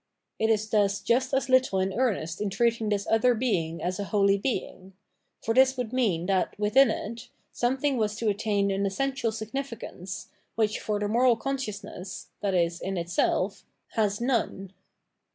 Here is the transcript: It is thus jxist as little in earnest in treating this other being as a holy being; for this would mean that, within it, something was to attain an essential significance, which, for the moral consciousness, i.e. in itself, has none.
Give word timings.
It 0.39 0.49
is 0.49 0.67
thus 0.67 0.99
jxist 0.99 1.31
as 1.31 1.47
little 1.47 1.79
in 1.79 1.93
earnest 1.93 2.41
in 2.41 2.49
treating 2.49 2.89
this 2.89 3.05
other 3.07 3.35
being 3.35 3.83
as 3.83 3.99
a 3.99 4.05
holy 4.05 4.35
being; 4.39 4.93
for 5.43 5.53
this 5.53 5.77
would 5.77 5.93
mean 5.93 6.25
that, 6.25 6.57
within 6.57 6.89
it, 6.89 7.29
something 7.51 7.97
was 7.97 8.15
to 8.15 8.27
attain 8.29 8.71
an 8.71 8.87
essential 8.87 9.31
significance, 9.31 10.29
which, 10.55 10.79
for 10.79 10.97
the 10.99 11.07
moral 11.07 11.35
consciousness, 11.35 12.29
i.e. 12.41 12.71
in 12.81 12.97
itself, 12.97 13.63
has 13.89 14.19
none. 14.19 14.73